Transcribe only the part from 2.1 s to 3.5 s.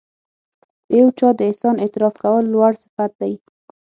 کول لوړ صفت دی.